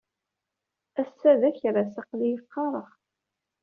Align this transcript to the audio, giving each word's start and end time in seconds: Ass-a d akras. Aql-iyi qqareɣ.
Ass-a 1.01 1.31
d 1.39 1.41
akras. 1.49 1.93
Aql-iyi 2.01 2.39
qqareɣ. 2.43 2.89